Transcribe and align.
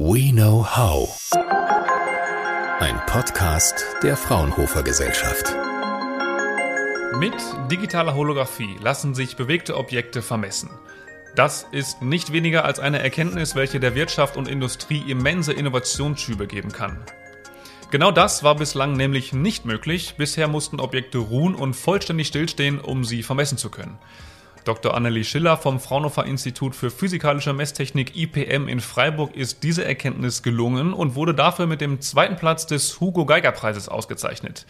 We 0.00 0.30
Know 0.30 0.64
How. 0.64 1.08
Ein 2.78 3.00
Podcast 3.06 3.84
der 4.00 4.16
Fraunhofer 4.16 4.84
Gesellschaft. 4.84 5.52
Mit 7.18 7.34
digitaler 7.68 8.14
Holographie 8.14 8.76
lassen 8.80 9.16
sich 9.16 9.34
bewegte 9.34 9.76
Objekte 9.76 10.22
vermessen. 10.22 10.70
Das 11.34 11.66
ist 11.72 12.00
nicht 12.00 12.32
weniger 12.32 12.64
als 12.64 12.78
eine 12.78 13.00
Erkenntnis, 13.00 13.56
welche 13.56 13.80
der 13.80 13.96
Wirtschaft 13.96 14.36
und 14.36 14.46
Industrie 14.46 15.02
immense 15.10 15.52
Innovationsschübe 15.52 16.46
geben 16.46 16.70
kann. 16.70 17.04
Genau 17.90 18.12
das 18.12 18.44
war 18.44 18.54
bislang 18.54 18.92
nämlich 18.92 19.32
nicht 19.32 19.64
möglich. 19.64 20.14
Bisher 20.16 20.46
mussten 20.46 20.78
Objekte 20.78 21.18
ruhen 21.18 21.56
und 21.56 21.74
vollständig 21.74 22.28
stillstehen, 22.28 22.80
um 22.80 23.02
sie 23.02 23.24
vermessen 23.24 23.58
zu 23.58 23.68
können. 23.68 23.98
Dr. 24.68 24.92
Annelie 24.92 25.24
Schiller 25.24 25.56
vom 25.56 25.80
Fraunhofer 25.80 26.26
Institut 26.26 26.76
für 26.76 26.90
Physikalische 26.90 27.54
Messtechnik 27.54 28.14
IPM 28.14 28.68
in 28.68 28.80
Freiburg 28.80 29.34
ist 29.34 29.62
diese 29.62 29.82
Erkenntnis 29.82 30.42
gelungen 30.42 30.92
und 30.92 31.14
wurde 31.14 31.32
dafür 31.32 31.66
mit 31.66 31.80
dem 31.80 32.02
zweiten 32.02 32.36
Platz 32.36 32.66
des 32.66 33.00
Hugo 33.00 33.24
Geiger 33.24 33.52
Preises 33.52 33.88
ausgezeichnet. 33.88 34.66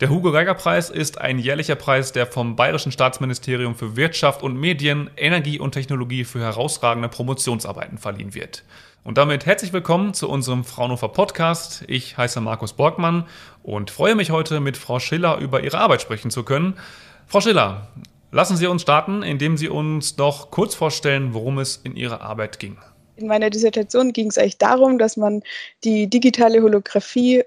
Der 0.00 0.08
Hugo 0.08 0.32
Geiger 0.32 0.54
Preis 0.54 0.88
ist 0.88 1.20
ein 1.20 1.38
jährlicher 1.38 1.74
Preis, 1.74 2.12
der 2.12 2.26
vom 2.26 2.56
Bayerischen 2.56 2.92
Staatsministerium 2.92 3.74
für 3.74 3.94
Wirtschaft 3.94 4.42
und 4.42 4.58
Medien, 4.58 5.10
Energie 5.18 5.58
und 5.58 5.72
Technologie 5.72 6.24
für 6.24 6.40
herausragende 6.40 7.10
Promotionsarbeiten 7.10 7.98
verliehen 7.98 8.32
wird. 8.32 8.64
Und 9.04 9.18
damit 9.18 9.44
herzlich 9.44 9.74
willkommen 9.74 10.14
zu 10.14 10.30
unserem 10.30 10.64
Fraunhofer 10.64 11.08
Podcast. 11.08 11.84
Ich 11.88 12.16
heiße 12.16 12.40
Markus 12.40 12.72
Borgmann 12.72 13.26
und 13.62 13.90
freue 13.90 14.14
mich 14.14 14.30
heute 14.30 14.60
mit 14.60 14.78
Frau 14.78 14.98
Schiller 14.98 15.36
über 15.36 15.62
ihre 15.62 15.76
Arbeit 15.76 16.00
sprechen 16.00 16.30
zu 16.30 16.42
können. 16.42 16.78
Frau 17.26 17.42
Schiller, 17.42 17.88
Lassen 18.32 18.56
Sie 18.56 18.66
uns 18.66 18.82
starten, 18.82 19.22
indem 19.22 19.56
Sie 19.56 19.68
uns 19.68 20.16
noch 20.16 20.50
kurz 20.50 20.74
vorstellen, 20.74 21.32
worum 21.32 21.58
es 21.58 21.76
in 21.76 21.96
Ihrer 21.96 22.20
Arbeit 22.20 22.58
ging. 22.58 22.76
In 23.16 23.28
meiner 23.28 23.50
Dissertation 23.50 24.12
ging 24.12 24.28
es 24.28 24.36
eigentlich 24.36 24.58
darum, 24.58 24.98
dass 24.98 25.16
man 25.16 25.42
die 25.84 26.08
digitale 26.08 26.62
Holographie 26.62 27.44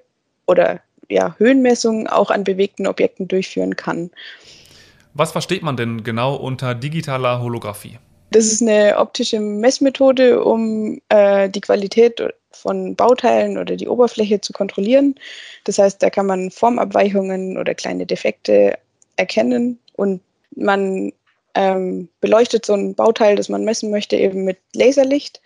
oder 0.48 0.80
ja, 1.10 1.36
Höhenmessungen 1.38 2.08
auch 2.08 2.32
an 2.32 2.44
bewegten 2.44 2.88
Objekten 2.88 3.28
durchführen 3.28 3.76
kann. 3.76 4.10
Was 5.14 5.32
versteht 5.32 5.64
man 5.64 5.76
denn 5.76 6.04
genau 6.04 6.36
unter 6.36 6.76
digitaler 6.76 7.42
Holographie? 7.42 8.00
Das 8.32 8.46
ist 8.46 8.62
eine 8.62 8.98
optische 8.98 9.40
Messmethode, 9.40 10.44
um 10.44 11.02
äh, 11.10 11.50
die 11.50 11.62
Qualität 11.62 12.22
von 12.52 12.96
Bauteilen 12.96 13.58
oder 13.58 13.76
die 13.76 13.88
Oberfläche 13.88 14.40
zu 14.42 14.54
kontrollieren. 14.54 15.16
Das 15.64 15.80
heißt, 15.80 16.02
da 16.02 16.10
kann 16.10 16.28
man 16.28 16.52
Formabweichungen 16.52 17.58
oder 17.58 17.74
kleine 17.74 18.06
Defekte 18.06 18.78
erkennen 19.16 19.80
und 19.94 20.22
man 20.56 21.12
ähm, 21.56 22.10
beleuchtet 22.22 22.66
so 22.66 22.74
ein 22.74 22.96
Bauteil, 22.96 23.36
das 23.36 23.50
man 23.50 23.66
messen 23.66 23.92
möchte, 23.92 24.16
eben 24.16 24.44
mit 24.46 24.58
Laserlicht, 24.74 25.42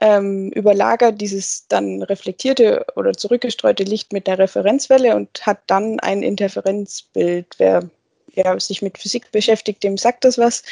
ähm, 0.00 0.50
überlagert 0.50 1.20
dieses 1.20 1.66
dann 1.68 2.02
reflektierte 2.02 2.86
oder 2.96 3.12
zurückgestreute 3.12 3.82
Licht 3.82 4.12
mit 4.12 4.26
der 4.26 4.38
Referenzwelle 4.38 5.16
und 5.16 5.44
hat 5.44 5.58
dann 5.66 5.98
ein 6.00 6.22
Interferenzbild. 6.22 7.46
Wer 7.58 7.90
ja, 8.34 8.58
sich 8.60 8.82
mit 8.82 8.98
Physik 8.98 9.30
beschäftigt, 9.32 9.82
dem 9.82 9.98
sagt 9.98 10.24
das 10.24 10.38
was. 10.38 10.62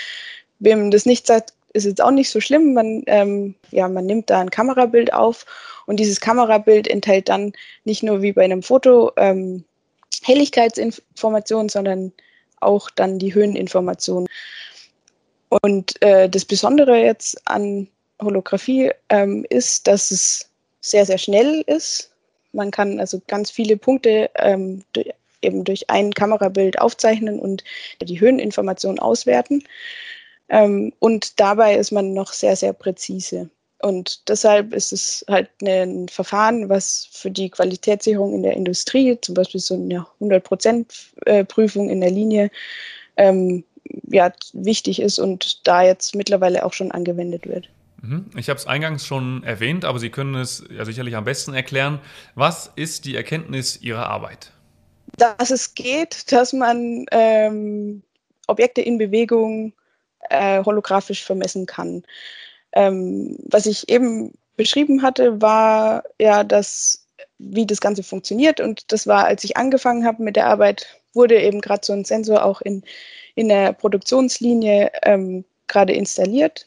Wem 0.60 0.90
das 0.90 1.06
nicht 1.06 1.26
sagt, 1.26 1.52
ist 1.72 1.84
jetzt 1.84 2.02
auch 2.02 2.10
nicht 2.12 2.30
so 2.30 2.40
schlimm. 2.40 2.74
Man, 2.74 3.02
ähm, 3.06 3.54
ja, 3.70 3.88
man 3.88 4.06
nimmt 4.06 4.30
da 4.30 4.40
ein 4.40 4.50
Kamerabild 4.50 5.12
auf 5.12 5.44
und 5.86 5.98
dieses 5.98 6.20
Kamerabild 6.20 6.88
enthält 6.88 7.28
dann 7.28 7.52
nicht 7.84 8.02
nur 8.02 8.22
wie 8.22 8.32
bei 8.32 8.44
einem 8.44 8.62
Foto 8.62 9.12
ähm, 9.16 9.64
Helligkeitsinformationen, 10.22 11.68
sondern 11.68 12.12
auch 12.60 12.90
dann 12.90 13.18
die 13.18 13.34
Höheninformationen. 13.34 14.28
Und 15.62 16.00
äh, 16.02 16.28
das 16.28 16.44
Besondere 16.44 16.98
jetzt 16.98 17.40
an 17.46 17.88
Holographie 18.20 18.90
ähm, 19.08 19.46
ist, 19.48 19.86
dass 19.86 20.10
es 20.10 20.50
sehr, 20.80 21.06
sehr 21.06 21.18
schnell 21.18 21.62
ist. 21.66 22.12
Man 22.52 22.70
kann 22.70 23.00
also 23.00 23.20
ganz 23.26 23.50
viele 23.50 23.76
Punkte 23.76 24.30
ähm, 24.36 24.82
eben 25.42 25.64
durch 25.64 25.88
ein 25.90 26.12
Kamerabild 26.12 26.80
aufzeichnen 26.80 27.38
und 27.38 27.62
die 28.00 28.20
Höheninformationen 28.20 28.98
auswerten. 28.98 29.62
Ähm, 30.48 30.92
und 30.98 31.38
dabei 31.40 31.76
ist 31.76 31.90
man 31.90 32.14
noch 32.14 32.32
sehr, 32.32 32.56
sehr 32.56 32.72
präzise. 32.72 33.50
Und 33.86 34.28
deshalb 34.28 34.74
ist 34.74 34.92
es 34.92 35.24
halt 35.28 35.48
ein 35.62 36.08
Verfahren, 36.08 36.68
was 36.68 37.08
für 37.12 37.30
die 37.30 37.50
Qualitätssicherung 37.50 38.34
in 38.34 38.42
der 38.42 38.54
Industrie, 38.54 39.16
zum 39.20 39.36
Beispiel 39.36 39.60
so 39.60 39.74
eine 39.74 40.04
100%-Prüfung 40.20 41.88
in 41.88 42.00
der 42.00 42.10
Linie, 42.10 42.50
ähm, 43.16 43.62
ja, 44.08 44.32
wichtig 44.54 45.00
ist 45.00 45.20
und 45.20 45.64
da 45.68 45.84
jetzt 45.84 46.16
mittlerweile 46.16 46.64
auch 46.64 46.72
schon 46.72 46.90
angewendet 46.90 47.46
wird. 47.46 47.68
Mhm. 48.02 48.26
Ich 48.36 48.48
habe 48.48 48.58
es 48.58 48.66
eingangs 48.66 49.06
schon 49.06 49.44
erwähnt, 49.44 49.84
aber 49.84 50.00
Sie 50.00 50.10
können 50.10 50.34
es 50.34 50.64
ja 50.68 50.84
sicherlich 50.84 51.14
am 51.14 51.24
besten 51.24 51.54
erklären. 51.54 52.00
Was 52.34 52.72
ist 52.74 53.04
die 53.04 53.14
Erkenntnis 53.14 53.80
Ihrer 53.80 54.08
Arbeit? 54.08 54.50
Dass 55.16 55.52
es 55.52 55.74
geht, 55.74 56.32
dass 56.32 56.52
man 56.52 57.06
ähm, 57.12 58.02
Objekte 58.48 58.80
in 58.80 58.98
Bewegung 58.98 59.74
äh, 60.28 60.64
holographisch 60.64 61.22
vermessen 61.22 61.66
kann. 61.66 62.02
Ähm, 62.72 63.38
was 63.44 63.66
ich 63.66 63.88
eben 63.88 64.32
beschrieben 64.56 65.02
hatte, 65.02 65.40
war 65.40 66.04
ja, 66.20 66.44
dass 66.44 67.06
wie 67.38 67.66
das 67.66 67.80
Ganze 67.80 68.02
funktioniert. 68.02 68.60
Und 68.60 68.90
das 68.92 69.06
war, 69.06 69.24
als 69.24 69.44
ich 69.44 69.56
angefangen 69.56 70.06
habe 70.06 70.22
mit 70.22 70.36
der 70.36 70.46
Arbeit, 70.46 70.86
wurde 71.12 71.40
eben 71.40 71.60
gerade 71.60 71.84
so 71.84 71.92
ein 71.92 72.04
Sensor 72.04 72.44
auch 72.44 72.60
in, 72.60 72.82
in 73.34 73.48
der 73.48 73.72
Produktionslinie 73.72 74.90
ähm, 75.02 75.44
gerade 75.66 75.92
installiert. 75.92 76.66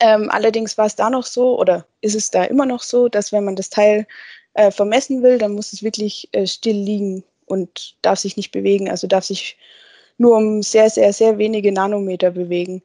Ähm, 0.00 0.30
allerdings 0.30 0.78
war 0.78 0.86
es 0.86 0.96
da 0.96 1.10
noch 1.10 1.26
so, 1.26 1.58
oder 1.58 1.86
ist 2.00 2.14
es 2.14 2.30
da 2.30 2.44
immer 2.44 2.66
noch 2.66 2.82
so, 2.82 3.08
dass 3.08 3.32
wenn 3.32 3.44
man 3.44 3.56
das 3.56 3.70
Teil 3.70 4.06
äh, 4.54 4.70
vermessen 4.70 5.22
will, 5.22 5.38
dann 5.38 5.52
muss 5.52 5.72
es 5.72 5.82
wirklich 5.82 6.28
äh, 6.32 6.46
still 6.46 6.76
liegen 6.76 7.24
und 7.46 7.96
darf 8.02 8.20
sich 8.20 8.36
nicht 8.36 8.52
bewegen, 8.52 8.90
also 8.90 9.06
darf 9.06 9.24
sich 9.24 9.56
nur 10.18 10.36
um 10.36 10.62
sehr, 10.62 10.90
sehr, 10.90 11.12
sehr 11.12 11.38
wenige 11.38 11.72
Nanometer 11.72 12.30
bewegen. 12.30 12.82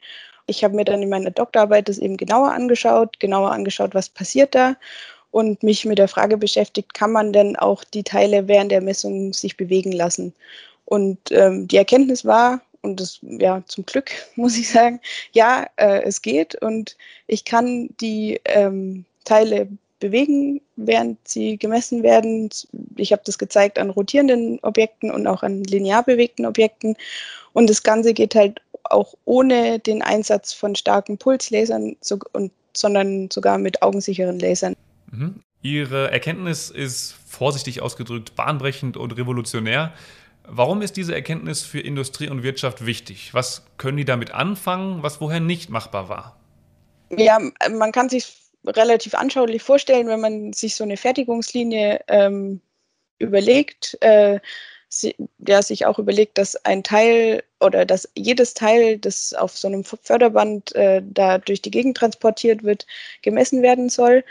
Ich 0.48 0.64
habe 0.64 0.76
mir 0.76 0.86
dann 0.86 1.02
in 1.02 1.10
meiner 1.10 1.32
Doktorarbeit 1.32 1.90
das 1.90 1.98
eben 1.98 2.18
genauer 2.18 2.52
angeschaut, 2.52 3.20
genauer 3.20 3.52
angeschaut, 3.52 3.96
was 3.96 4.10
passiert 4.10 4.56
da 4.56 4.76
und 5.34 5.64
mich 5.64 5.84
mit 5.86 5.98
der 5.98 6.08
Frage 6.08 6.38
beschäftigt, 6.38 6.94
kann 6.94 7.12
man 7.12 7.34
denn 7.34 7.56
auch 7.56 7.84
die 7.84 8.04
Teile 8.04 8.48
während 8.48 8.72
der 8.72 8.82
Messung 8.82 9.34
sich 9.34 9.58
bewegen 9.58 9.92
lassen? 9.92 10.34
Und 10.86 11.18
ähm, 11.32 11.68
die 11.68 11.78
Erkenntnis 11.78 12.24
war, 12.24 12.62
und 12.84 13.00
das 13.00 13.20
ja 13.24 13.64
zum 13.66 13.86
Glück 13.86 14.12
muss 14.36 14.58
ich 14.58 14.70
sagen, 14.70 15.00
ja, 15.32 15.66
äh, 15.78 16.04
es 16.04 16.22
geht 16.22 16.56
und 16.62 16.96
ich 17.26 17.46
kann 17.46 17.90
die 18.00 18.40
ähm, 18.46 19.06
Teile 19.24 19.68
bewegen, 20.00 20.62
während 20.76 21.18
sie 21.28 21.58
gemessen 21.58 22.04
werden. 22.04 22.50
Ich 22.98 23.12
habe 23.12 23.24
das 23.26 23.40
gezeigt 23.40 23.80
an 23.80 23.90
rotierenden 23.90 24.60
Objekten 24.62 25.10
und 25.10 25.26
auch 25.26 25.42
an 25.42 25.64
linear 25.64 26.04
bewegten 26.04 26.46
Objekten. 26.46 26.96
Und 27.54 27.70
das 27.70 27.82
Ganze 27.82 28.14
geht 28.14 28.36
halt 28.36 28.62
auch 28.94 29.14
ohne 29.26 29.80
den 29.80 30.02
Einsatz 30.02 30.54
von 30.54 30.76
starken 30.76 31.18
Pulslasern, 31.18 31.98
so, 32.02 32.20
und, 32.32 32.52
sondern 32.76 33.30
sogar 33.32 33.58
mit 33.58 33.82
augensicheren 33.82 34.40
Lasern. 34.40 34.76
Mhm. 35.12 35.44
Ihre 35.62 36.12
Erkenntnis 36.12 36.70
ist 36.70 37.16
vorsichtig 37.26 37.82
ausgedrückt 37.82 38.36
bahnbrechend 38.36 38.98
und 38.98 39.18
revolutionär. 39.18 39.94
Warum 40.46 40.82
ist 40.82 40.98
diese 40.98 41.16
Erkenntnis 41.16 41.64
für 41.64 41.80
Industrie 41.80 42.30
und 42.30 42.44
Wirtschaft 42.44 42.86
wichtig? 42.86 43.34
Was 43.34 43.66
können 43.78 43.98
die 43.98 44.06
damit 44.06 44.32
anfangen, 44.32 45.04
was 45.04 45.18
vorher 45.18 45.40
nicht 45.40 45.70
machbar 45.70 46.10
war? 46.10 46.38
Ja, 47.10 47.40
man 47.72 47.92
kann 47.92 48.10
sich 48.10 48.36
relativ 48.66 49.14
anschaulich 49.14 49.62
vorstellen, 49.62 50.08
wenn 50.08 50.20
man 50.20 50.54
sich 50.54 50.76
so 50.76 50.84
eine 50.84 50.98
Fertigungslinie 50.98 52.02
ähm, 52.08 52.62
überlegt. 53.20 53.98
Äh, 54.02 54.40
der 55.38 55.64
sich 55.64 55.86
auch 55.86 56.00
überlegt, 56.00 56.38
dass 56.38 56.56
ein 56.66 56.84
Teil 56.84 57.44
oder 57.60 57.86
dass 57.86 58.10
jedes 58.16 58.54
Teil, 58.54 58.98
das 58.98 59.34
auf 59.34 59.58
so 59.58 59.68
einem 59.68 59.84
Förderband 59.84 60.76
äh, 60.76 61.02
da 61.06 61.38
durch 61.38 61.62
die 61.62 61.72
Gegend 61.72 61.98
transportiert 61.98 62.64
wird, 62.64 62.86
gemessen 63.22 63.62
werden 63.62 63.90
soll. 63.90 64.24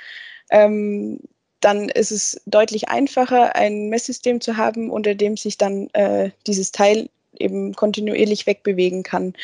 Ähm, 0.50 1.20
dann 1.60 1.88
ist 1.88 2.10
es 2.10 2.40
deutlich 2.46 2.88
einfacher, 2.88 3.54
ein 3.54 3.88
Messsystem 3.88 4.40
zu 4.40 4.56
haben, 4.56 4.90
unter 4.90 5.14
dem 5.14 5.36
sich 5.36 5.58
dann 5.58 5.88
äh, 5.92 6.30
dieses 6.46 6.72
Teil 6.72 7.08
eben 7.38 7.74
kontinuierlich 7.74 8.46
wegbewegen 8.46 9.02
kann. 9.02 9.34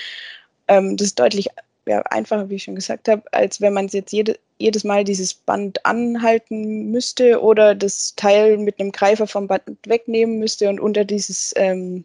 Ähm, 0.66 0.96
das 0.96 1.08
ist 1.08 1.18
deutlich 1.18 1.48
ja, 1.88 2.02
einfacher, 2.02 2.50
wie 2.50 2.56
ich 2.56 2.64
schon 2.64 2.74
gesagt 2.74 3.08
habe, 3.08 3.22
als 3.32 3.60
wenn 3.60 3.72
man 3.72 3.88
jetzt 3.88 4.12
jede, 4.12 4.38
jedes 4.58 4.84
Mal 4.84 5.04
dieses 5.04 5.32
Band 5.34 5.84
anhalten 5.86 6.90
müsste 6.90 7.42
oder 7.42 7.74
das 7.74 8.14
Teil 8.14 8.58
mit 8.58 8.78
einem 8.78 8.92
Greifer 8.92 9.26
vom 9.26 9.48
Band 9.48 9.62
wegnehmen 9.86 10.38
müsste 10.38 10.68
und 10.68 10.80
unter 10.80 11.04
dieses 11.04 11.54
ähm, 11.56 12.04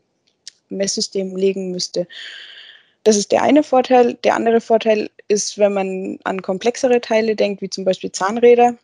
Messsystem 0.69 1.35
legen 1.35 1.71
müsste. 1.71 2.07
Das 3.03 3.17
ist 3.17 3.31
der 3.31 3.43
eine 3.43 3.63
Vorteil. 3.63 4.13
Der 4.23 4.35
andere 4.35 4.61
Vorteil 4.61 5.09
ist, 5.27 5.57
wenn 5.57 5.73
man 5.73 6.19
an 6.23 6.41
komplexere 6.41 7.01
Teile 7.01 7.35
denkt, 7.35 7.61
wie 7.61 7.69
zum 7.69 7.83
Beispiel 7.83 8.11
Zahnräder, 8.11 8.77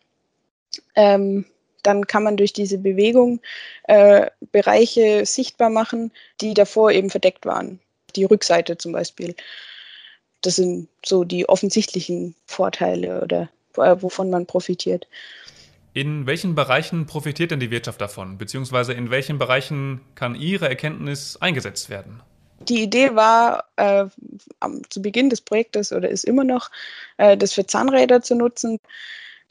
ähm, 0.95 1.45
dann 1.83 2.07
kann 2.07 2.23
man 2.23 2.35
durch 2.35 2.51
diese 2.51 2.77
Bewegung 2.77 3.39
äh, 3.83 4.27
Bereiche 4.51 5.25
sichtbar 5.25 5.69
machen, 5.69 6.11
die 6.41 6.53
davor 6.53 6.91
eben 6.91 7.09
verdeckt 7.09 7.45
waren. 7.45 7.79
Die 8.17 8.25
Rückseite 8.25 8.77
zum 8.77 8.91
Beispiel 8.91 9.35
das 10.41 10.55
sind 10.55 10.87
so 11.05 11.23
die 11.23 11.47
offensichtlichen 11.47 12.35
Vorteile 12.45 13.21
oder 13.21 13.49
äh, 13.77 13.95
wovon 13.99 14.29
man 14.29 14.45
profitiert. 14.45 15.07
In 15.93 16.27
welchen 16.27 16.55
Bereichen 16.55 17.07
profitiert 17.07 17.51
denn 17.51 17.59
die 17.59 17.71
Wirtschaft 17.71 17.99
davon? 17.99 18.37
Beziehungsweise 18.37 18.93
in 18.93 19.09
welchen 19.09 19.39
Bereichen 19.39 20.01
kann 20.15 20.35
Ihre 20.35 20.69
Erkenntnis 20.69 21.37
eingesetzt 21.37 21.89
werden? 21.89 22.21
Die 22.59 22.83
Idee 22.83 23.15
war 23.15 23.65
äh, 23.77 24.05
am, 24.59 24.81
zu 24.89 25.01
Beginn 25.01 25.29
des 25.29 25.41
Projektes 25.41 25.91
oder 25.91 26.09
ist 26.09 26.25
immer 26.25 26.43
noch, 26.43 26.69
äh, 27.17 27.37
das 27.37 27.53
für 27.53 27.65
Zahnräder 27.65 28.21
zu 28.21 28.35
nutzen. 28.35 28.79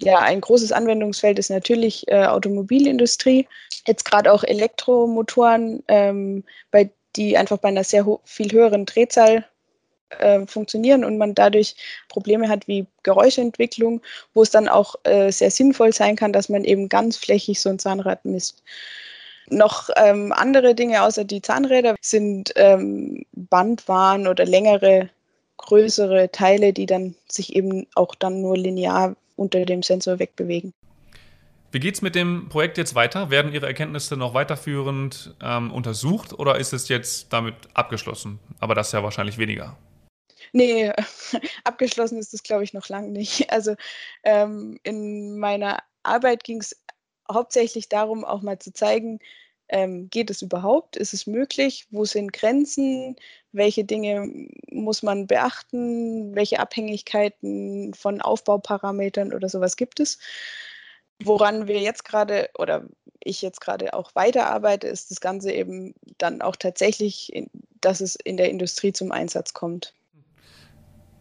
Ja, 0.00 0.20
ein 0.20 0.40
großes 0.40 0.70
Anwendungsfeld 0.70 1.38
ist 1.38 1.50
natürlich 1.50 2.06
äh, 2.08 2.26
Automobilindustrie. 2.26 3.48
Jetzt 3.86 4.04
gerade 4.04 4.32
auch 4.32 4.44
Elektromotoren, 4.44 5.82
ähm, 5.88 6.44
bei, 6.70 6.90
die 7.16 7.36
einfach 7.36 7.58
bei 7.58 7.68
einer 7.68 7.82
sehr 7.82 8.06
viel 8.24 8.52
höheren 8.52 8.86
Drehzahl 8.86 9.44
äh, 10.10 10.46
funktionieren 10.46 11.04
und 11.04 11.18
man 11.18 11.34
dadurch 11.34 11.76
Probleme 12.08 12.48
hat 12.48 12.68
wie 12.68 12.86
Geräuschentwicklung, 13.02 14.00
wo 14.34 14.42
es 14.42 14.50
dann 14.50 14.68
auch 14.68 14.94
äh, 15.04 15.30
sehr 15.30 15.50
sinnvoll 15.50 15.92
sein 15.92 16.16
kann, 16.16 16.32
dass 16.32 16.48
man 16.48 16.64
eben 16.64 16.88
ganz 16.88 17.16
flächig 17.16 17.60
so 17.60 17.68
ein 17.68 17.78
Zahnrad 17.78 18.24
misst. 18.24 18.62
Noch 19.50 19.88
ähm, 19.96 20.32
andere 20.32 20.74
Dinge 20.74 21.02
außer 21.02 21.24
die 21.24 21.42
Zahnräder 21.42 21.94
sind 22.00 22.52
ähm, 22.56 23.24
Bandwaren 23.32 24.26
oder 24.26 24.44
längere, 24.44 25.08
größere 25.56 26.30
Teile, 26.30 26.72
die 26.72 26.86
dann 26.86 27.14
sich 27.28 27.56
eben 27.56 27.86
auch 27.94 28.14
dann 28.14 28.42
nur 28.42 28.56
linear 28.56 29.16
unter 29.36 29.64
dem 29.64 29.82
Sensor 29.82 30.18
wegbewegen. 30.18 30.72
Wie 31.70 31.80
geht 31.80 31.94
es 31.94 32.02
mit 32.02 32.14
dem 32.14 32.48
Projekt 32.48 32.78
jetzt 32.78 32.94
weiter? 32.94 33.30
Werden 33.30 33.52
Ihre 33.52 33.66
Erkenntnisse 33.66 34.16
noch 34.16 34.32
weiterführend 34.32 35.34
ähm, 35.42 35.70
untersucht 35.70 36.38
oder 36.38 36.58
ist 36.58 36.72
es 36.72 36.88
jetzt 36.88 37.32
damit 37.32 37.54
abgeschlossen? 37.74 38.38
Aber 38.58 38.74
das 38.74 38.92
ja 38.92 39.02
wahrscheinlich 39.02 39.36
weniger. 39.36 39.76
Nee, 40.52 40.92
abgeschlossen 41.64 42.18
ist 42.18 42.34
es, 42.34 42.42
glaube 42.42 42.64
ich, 42.64 42.74
noch 42.74 42.88
lange 42.88 43.10
nicht. 43.10 43.50
Also 43.52 43.74
ähm, 44.24 44.78
in 44.82 45.38
meiner 45.38 45.82
Arbeit 46.02 46.44
ging 46.44 46.60
es 46.60 46.76
hauptsächlich 47.30 47.88
darum, 47.88 48.24
auch 48.24 48.42
mal 48.42 48.58
zu 48.58 48.72
zeigen, 48.72 49.20
ähm, 49.68 50.08
geht 50.10 50.30
es 50.30 50.42
überhaupt? 50.42 50.96
Ist 50.96 51.12
es 51.12 51.26
möglich? 51.26 51.86
Wo 51.90 52.04
sind 52.04 52.32
Grenzen? 52.32 53.16
Welche 53.52 53.84
Dinge 53.84 54.48
muss 54.70 55.02
man 55.02 55.26
beachten? 55.26 56.34
Welche 56.34 56.60
Abhängigkeiten 56.60 57.94
von 57.94 58.20
Aufbauparametern 58.22 59.32
oder 59.34 59.48
sowas 59.48 59.76
gibt 59.76 60.00
es? 60.00 60.18
Woran 61.22 61.66
wir 61.68 61.80
jetzt 61.80 62.04
gerade 62.04 62.48
oder 62.58 62.86
ich 63.22 63.42
jetzt 63.42 63.60
gerade 63.60 63.92
auch 63.94 64.14
weiterarbeite, 64.14 64.88
ist 64.88 65.10
das 65.10 65.20
Ganze 65.20 65.52
eben 65.52 65.94
dann 66.18 66.40
auch 66.40 66.56
tatsächlich, 66.56 67.32
dass 67.80 68.00
es 68.00 68.16
in 68.16 68.36
der 68.36 68.50
Industrie 68.50 68.92
zum 68.92 69.12
Einsatz 69.12 69.52
kommt. 69.52 69.94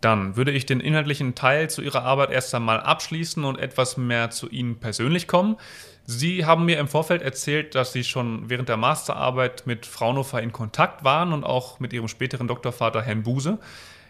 Dann 0.07 0.37
würde 0.37 0.51
ich 0.51 0.65
den 0.65 0.79
inhaltlichen 0.79 1.35
Teil 1.35 1.69
zu 1.69 1.81
Ihrer 1.81 2.05
Arbeit 2.05 2.31
erst 2.31 2.55
einmal 2.55 2.79
abschließen 2.79 3.43
und 3.43 3.59
etwas 3.59 3.97
mehr 3.97 4.29
zu 4.29 4.47
Ihnen 4.49 4.79
persönlich 4.79 5.27
kommen. 5.27 5.57
Sie 6.05 6.45
haben 6.45 6.63
mir 6.63 6.79
im 6.79 6.87
Vorfeld 6.87 7.21
erzählt, 7.21 7.75
dass 7.75 7.91
Sie 7.91 8.05
schon 8.05 8.49
während 8.49 8.69
der 8.69 8.77
Masterarbeit 8.77 9.67
mit 9.67 9.85
Fraunhofer 9.85 10.41
in 10.41 10.53
Kontakt 10.53 11.03
waren 11.03 11.33
und 11.33 11.43
auch 11.43 11.81
mit 11.81 11.91
Ihrem 11.91 12.07
späteren 12.07 12.47
Doktorvater 12.47 13.01
Herrn 13.01 13.23
Buse. 13.23 13.59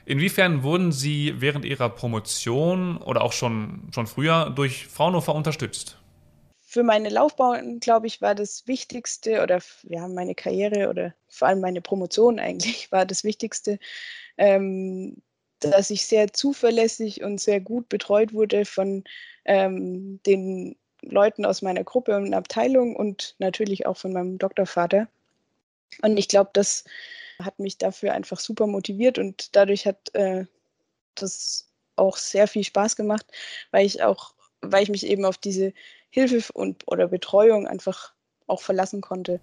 Inwiefern 0.05 0.61
wurden 0.61 0.91
Sie 0.91 1.33
während 1.39 1.65
Ihrer 1.65 1.89
Promotion 1.89 2.97
oder 2.97 3.23
auch 3.23 3.33
schon, 3.33 3.89
schon 3.91 4.05
früher 4.05 4.51
durch 4.51 4.85
Fraunhofer 4.85 5.33
unterstützt? 5.33 5.97
Für 6.61 6.83
meine 6.83 7.09
Laufbahn, 7.09 7.79
glaube 7.79 8.05
ich, 8.05 8.21
war 8.21 8.35
das 8.35 8.67
Wichtigste 8.67 9.41
oder 9.41 9.61
ja, 9.81 10.07
meine 10.07 10.35
Karriere 10.35 10.91
oder 10.91 11.15
vor 11.27 11.47
allem 11.47 11.59
meine 11.59 11.81
Promotion 11.81 12.37
eigentlich 12.37 12.91
war 12.91 13.07
das 13.07 13.23
Wichtigste, 13.23 13.79
ähm, 14.37 15.23
dass 15.59 15.89
ich 15.89 16.05
sehr 16.05 16.33
zuverlässig 16.33 17.23
und 17.23 17.39
sehr 17.39 17.59
gut 17.59 17.89
betreut 17.89 18.33
wurde 18.33 18.65
von 18.65 19.03
ähm, 19.45 20.19
den 20.25 20.75
Leuten 21.01 21.45
aus 21.45 21.61
meiner 21.61 21.83
Gruppe 21.83 22.15
und 22.17 22.33
Abteilung 22.33 22.95
und 22.95 23.35
natürlich 23.39 23.85
auch 23.85 23.97
von 23.97 24.13
meinem 24.13 24.37
Doktorvater. 24.37 25.07
Und 26.01 26.17
ich 26.17 26.27
glaube, 26.27 26.49
das 26.53 26.83
hat 27.41 27.59
mich 27.59 27.77
dafür 27.77 28.13
einfach 28.13 28.39
super 28.39 28.67
motiviert 28.67 29.19
und 29.19 29.55
dadurch 29.55 29.85
hat 29.85 30.13
äh, 30.13 30.45
das 31.15 31.67
auch 31.95 32.17
sehr 32.17 32.47
viel 32.47 32.63
Spaß 32.63 32.95
gemacht, 32.95 33.25
weil 33.71 33.85
ich 33.85 34.03
auch, 34.03 34.33
weil 34.61 34.83
ich 34.83 34.89
mich 34.89 35.05
eben 35.05 35.25
auf 35.25 35.37
diese 35.37 35.73
Hilfe 36.09 36.51
und 36.53 36.83
oder 36.87 37.07
Betreuung 37.07 37.67
einfach 37.67 38.13
auch 38.47 38.61
verlassen 38.61 39.01
konnte. 39.01 39.39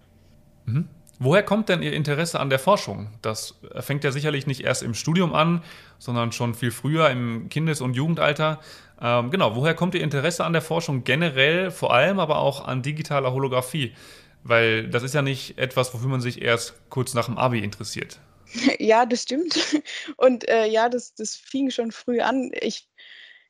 Mhm. 0.67 0.89
Woher 1.19 1.43
kommt 1.43 1.69
denn 1.69 1.83
Ihr 1.83 1.93
Interesse 1.93 2.41
an 2.41 2.51
der 2.51 2.59
Forschung? 2.59 3.09
Das 3.23 3.55
fängt 3.81 4.05
ja 4.05 4.11
sicherlich 4.11 4.47
nicht 4.47 4.63
erst 4.63 4.83
im 4.83 4.95
Studium 4.95 5.33
an, 5.33 5.63
sondern 5.99 6.33
schon 6.33 6.55
viel 6.55 6.71
früher 6.71 7.09
im 7.11 7.49
Kindes- 7.49 7.81
und 7.81 7.95
Jugendalter. 7.95 8.61
Ähm, 9.01 9.31
genau, 9.31 9.55
woher 9.55 9.75
kommt 9.75 9.95
Ihr 9.95 10.03
Interesse 10.03 10.45
an 10.45 10.53
der 10.53 10.63
Forschung 10.63 11.05
generell, 11.05 11.71
vor 11.71 11.95
allem 11.95 12.19
aber 12.19 12.39
auch 12.39 12.67
an 12.67 12.83
digitaler 12.83 13.33
Holographie? 13.33 13.95
Weil 14.43 14.89
das 14.89 15.03
ist 15.03 15.15
ja 15.15 15.23
nicht 15.23 15.57
etwas, 15.59 15.95
wofür 15.95 16.09
man 16.09 16.21
sich 16.21 16.43
erst 16.43 16.75
kurz 16.91 17.15
nach 17.15 17.27
dem 17.27 17.39
Abi 17.39 17.61
interessiert. 17.61 18.21
Ja, 18.79 19.07
das 19.07 19.23
stimmt. 19.23 19.83
Und 20.17 20.49
äh, 20.49 20.67
ja, 20.67 20.89
das, 20.89 21.15
das 21.15 21.35
fing 21.35 21.71
schon 21.71 21.91
früh 21.91 22.21
an. 22.21 22.53
Ich, 22.61 22.89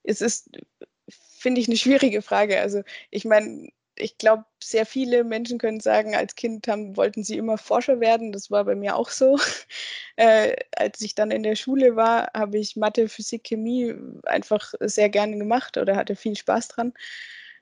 es 0.02 0.20
ist, 0.20 0.48
finde 1.08 1.60
ich, 1.60 1.68
eine 1.68 1.76
schwierige 1.76 2.22
Frage. 2.22 2.60
Also 2.60 2.82
ich 3.10 3.24
meine, 3.24 3.68
ich 3.96 4.18
glaube, 4.18 4.44
sehr 4.62 4.86
viele 4.86 5.24
Menschen 5.24 5.58
können 5.58 5.80
sagen, 5.80 6.14
als 6.14 6.34
Kind 6.34 6.68
haben, 6.68 6.96
wollten 6.96 7.24
sie 7.24 7.36
immer 7.36 7.58
Forscher 7.58 8.00
werden. 8.00 8.32
Das 8.32 8.50
war 8.50 8.64
bei 8.64 8.74
mir 8.74 8.96
auch 8.96 9.10
so. 9.10 9.38
Äh, 10.16 10.54
als 10.76 11.00
ich 11.00 11.16
dann 11.16 11.32
in 11.32 11.42
der 11.42 11.56
Schule 11.56 11.96
war, 11.96 12.30
habe 12.34 12.56
ich 12.56 12.76
Mathe, 12.76 13.08
Physik, 13.08 13.42
Chemie 13.42 13.92
einfach 14.22 14.72
sehr 14.78 15.08
gerne 15.08 15.36
gemacht 15.36 15.76
oder 15.76 15.96
hatte 15.96 16.14
viel 16.14 16.36
Spaß 16.36 16.68
dran. 16.68 16.92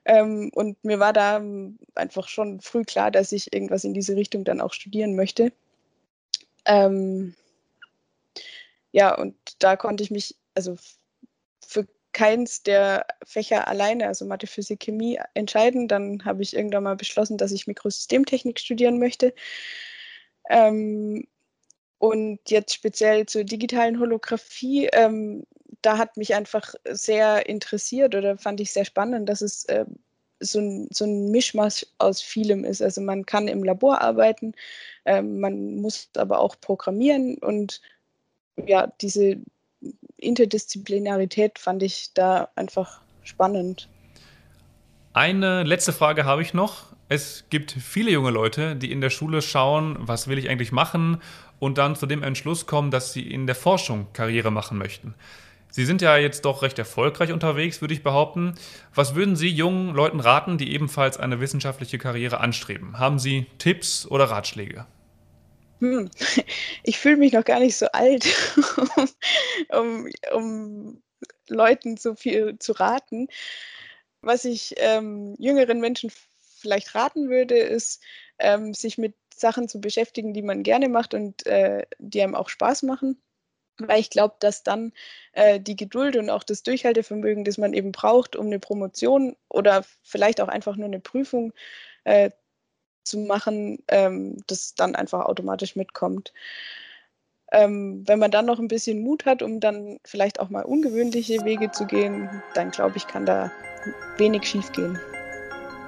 Ähm, 0.05 0.51
und 0.53 0.83
mir 0.83 0.99
war 0.99 1.13
da 1.13 1.41
einfach 1.95 2.27
schon 2.27 2.61
früh 2.61 2.83
klar, 2.83 3.09
dass 3.09 3.31
ich 3.31 3.53
irgendwas 3.53 3.83
in 3.85 3.95
diese 3.95 4.15
Richtung 4.15 4.43
dann 4.43 4.61
auch 4.61 4.71
studieren 4.71 5.15
möchte. 5.15 5.51
Ähm, 6.65 7.33
ja, 8.91 9.15
und 9.15 9.35
da 9.57 9.75
konnte 9.75 10.03
ich 10.03 10.11
mich, 10.11 10.35
also 10.53 10.77
für 11.65 11.87
keins 12.13 12.63
der 12.63 13.05
Fächer 13.25 13.67
alleine, 13.67 14.07
also 14.07 14.25
Mathe, 14.25 14.47
Physik, 14.47 14.81
Chemie, 14.81 15.19
entscheiden. 15.33 15.87
Dann 15.87 16.23
habe 16.25 16.41
ich 16.43 16.55
irgendwann 16.55 16.83
mal 16.83 16.95
beschlossen, 16.95 17.37
dass 17.37 17.51
ich 17.51 17.67
Mikrosystemtechnik 17.67 18.59
studieren 18.59 18.99
möchte. 18.99 19.33
Ähm, 20.49 21.27
und 21.97 22.39
jetzt 22.49 22.73
speziell 22.73 23.25
zur 23.25 23.43
digitalen 23.43 23.99
Holographie, 23.99 24.89
ähm, 24.91 25.45
da 25.81 25.97
hat 25.97 26.17
mich 26.17 26.35
einfach 26.35 26.75
sehr 26.89 27.47
interessiert 27.47 28.15
oder 28.15 28.37
fand 28.37 28.59
ich 28.61 28.73
sehr 28.73 28.85
spannend, 28.85 29.29
dass 29.29 29.41
es 29.41 29.65
äh, 29.65 29.85
so, 30.39 30.59
ein, 30.59 30.89
so 30.91 31.05
ein 31.05 31.31
Mischmasch 31.31 31.85
aus 31.99 32.21
vielem 32.21 32.65
ist. 32.65 32.81
Also 32.81 33.01
man 33.01 33.25
kann 33.25 33.47
im 33.47 33.63
Labor 33.63 34.01
arbeiten, 34.01 34.53
äh, 35.05 35.21
man 35.21 35.75
muss 35.77 36.09
aber 36.17 36.39
auch 36.39 36.59
programmieren 36.59 37.37
und 37.37 37.81
ja, 38.67 38.91
diese 39.01 39.37
Interdisziplinarität 40.23 41.59
fand 41.59 41.83
ich 41.83 42.11
da 42.13 42.49
einfach 42.55 43.01
spannend. 43.23 43.87
Eine 45.13 45.63
letzte 45.63 45.93
Frage 45.93 46.25
habe 46.25 46.41
ich 46.41 46.53
noch. 46.53 46.93
Es 47.07 47.45
gibt 47.49 47.71
viele 47.71 48.09
junge 48.09 48.31
Leute, 48.31 48.75
die 48.75 48.91
in 48.91 49.01
der 49.01 49.11
Schule 49.11 49.41
schauen, 49.41 49.97
was 49.99 50.27
will 50.27 50.39
ich 50.39 50.49
eigentlich 50.49 50.71
machen 50.71 51.21
und 51.59 51.77
dann 51.77 51.95
zu 51.95 52.07
dem 52.07 52.23
Entschluss 52.23 52.65
kommen, 52.65 52.89
dass 52.89 53.13
sie 53.13 53.21
in 53.21 53.45
der 53.45 53.55
Forschung 53.55 54.07
Karriere 54.13 54.51
machen 54.51 54.77
möchten. 54.77 55.13
Sie 55.69 55.85
sind 55.85 56.01
ja 56.01 56.17
jetzt 56.17 56.45
doch 56.45 56.61
recht 56.61 56.77
erfolgreich 56.77 57.31
unterwegs, 57.31 57.81
würde 57.81 57.93
ich 57.93 58.03
behaupten. 58.03 58.53
Was 58.93 59.15
würden 59.15 59.35
Sie 59.35 59.49
jungen 59.49 59.95
Leuten 59.95 60.19
raten, 60.19 60.59
die 60.59 60.71
ebenfalls 60.71 61.17
eine 61.17 61.39
wissenschaftliche 61.39 61.97
Karriere 61.97 62.39
anstreben? 62.39 62.99
Haben 62.99 63.17
Sie 63.17 63.47
Tipps 63.57 64.05
oder 64.05 64.25
Ratschläge? 64.25 64.85
Hm. 65.83 66.09
Ich 66.83 66.97
fühle 66.97 67.17
mich 67.17 67.33
noch 67.33 67.43
gar 67.43 67.59
nicht 67.59 67.75
so 67.75 67.87
alt, 67.87 68.25
um, 69.69 70.07
um 70.33 71.03
Leuten 71.49 71.97
so 71.97 72.15
viel 72.15 72.57
zu 72.57 72.71
raten. 72.71 73.27
Was 74.21 74.45
ich 74.45 74.75
ähm, 74.77 75.35
jüngeren 75.39 75.81
Menschen 75.81 76.09
vielleicht 76.39 76.95
raten 76.95 77.29
würde, 77.29 77.57
ist, 77.57 78.01
ähm, 78.39 78.73
sich 78.73 78.97
mit 78.97 79.15
Sachen 79.35 79.67
zu 79.67 79.81
beschäftigen, 79.81 80.33
die 80.33 80.41
man 80.41 80.63
gerne 80.63 80.87
macht 80.87 81.13
und 81.13 81.45
äh, 81.47 81.85
die 81.99 82.21
einem 82.21 82.35
auch 82.35 82.47
Spaß 82.47 82.83
machen. 82.83 83.21
Weil 83.79 83.99
ich 83.99 84.09
glaube, 84.09 84.35
dass 84.39 84.63
dann 84.63 84.93
äh, 85.33 85.59
die 85.59 85.75
Geduld 85.75 86.15
und 86.15 86.29
auch 86.29 86.43
das 86.43 86.63
Durchhaltevermögen, 86.63 87.43
das 87.43 87.57
man 87.57 87.73
eben 87.73 87.91
braucht, 87.91 88.37
um 88.37 88.45
eine 88.45 88.59
Promotion 88.59 89.35
oder 89.49 89.83
vielleicht 90.01 90.39
auch 90.39 90.47
einfach 90.47 90.77
nur 90.77 90.87
eine 90.87 91.01
Prüfung 91.01 91.51
äh, 92.05 92.31
zu 93.03 93.19
machen, 93.19 93.79
ähm, 93.87 94.37
das 94.47 94.75
dann 94.75 94.95
einfach 94.95 95.25
automatisch 95.25 95.75
mitkommt. 95.75 96.33
Ähm, 97.51 98.03
wenn 98.07 98.19
man 98.19 98.31
dann 98.31 98.47
noch 98.47 98.59
ein 98.59 98.67
bisschen 98.67 99.03
Mut 99.03 99.25
hat, 99.25 99.43
um 99.43 99.59
dann 99.59 99.99
vielleicht 100.03 100.39
auch 100.39 100.49
mal 100.49 100.63
ungewöhnliche 100.63 101.45
Wege 101.45 101.71
zu 101.71 101.85
gehen, 101.85 102.29
dann 102.55 102.71
glaube 102.71 102.97
ich, 102.97 103.05
kann 103.05 103.25
da 103.25 103.51
wenig 104.17 104.45
schiefgehen. 104.45 104.99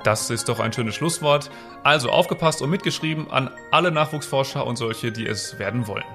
Das 0.03 0.29
ist 0.29 0.47
doch 0.47 0.59
ein 0.59 0.71
schönes 0.71 0.93
Schlusswort. 0.93 1.49
Also 1.83 2.09
aufgepasst 2.11 2.61
und 2.61 2.69
mitgeschrieben 2.69 3.31
an 3.31 3.49
alle 3.71 3.91
Nachwuchsforscher 3.91 4.65
und 4.67 4.75
solche, 4.75 5.11
die 5.11 5.25
es 5.25 5.57
werden 5.57 5.87
wollen. 5.87 6.05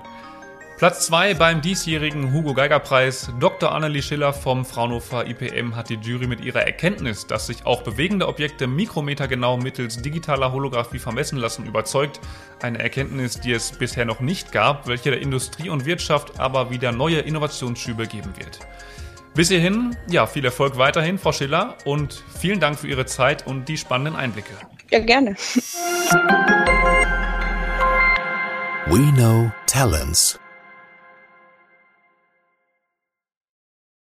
Platz 0.80 1.04
2 1.08 1.34
beim 1.34 1.60
diesjährigen 1.60 2.32
Hugo 2.32 2.54
Geiger 2.54 2.78
Preis. 2.78 3.30
Dr. 3.38 3.70
Annelie 3.70 4.00
Schiller 4.00 4.32
vom 4.32 4.64
Fraunhofer 4.64 5.26
IPM 5.26 5.76
hat 5.76 5.90
die 5.90 5.96
Jury 5.96 6.26
mit 6.26 6.40
ihrer 6.40 6.62
Erkenntnis, 6.62 7.26
dass 7.26 7.48
sich 7.48 7.66
auch 7.66 7.82
bewegende 7.82 8.26
Objekte 8.26 8.66
mikrometergenau 8.66 9.58
mittels 9.58 10.00
digitaler 10.00 10.52
Holographie 10.52 10.98
vermessen 10.98 11.36
lassen, 11.36 11.66
überzeugt. 11.66 12.18
Eine 12.62 12.78
Erkenntnis, 12.78 13.38
die 13.38 13.52
es 13.52 13.72
bisher 13.72 14.06
noch 14.06 14.20
nicht 14.20 14.52
gab, 14.52 14.86
welche 14.86 15.10
der 15.10 15.20
Industrie 15.20 15.68
und 15.68 15.84
Wirtschaft 15.84 16.40
aber 16.40 16.70
wieder 16.70 16.92
neue 16.92 17.18
Innovationsschübe 17.18 18.06
geben 18.06 18.32
wird. 18.38 18.60
Bis 19.34 19.48
hierhin, 19.48 19.94
ja, 20.08 20.26
viel 20.26 20.46
Erfolg 20.46 20.78
weiterhin, 20.78 21.18
Frau 21.18 21.32
Schiller, 21.32 21.76
und 21.84 22.24
vielen 22.40 22.58
Dank 22.58 22.78
für 22.78 22.88
Ihre 22.88 23.04
Zeit 23.04 23.46
und 23.46 23.68
die 23.68 23.76
spannenden 23.76 24.16
Einblicke. 24.16 24.54
Ja, 24.90 25.00
gerne. 25.00 25.36
We 28.86 29.12
know 29.14 29.52
talents. 29.66 30.40